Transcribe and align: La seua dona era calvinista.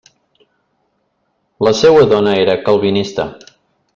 La 1.67 1.73
seua 1.81 2.07
dona 2.15 2.35
era 2.47 2.59
calvinista. 2.71 3.31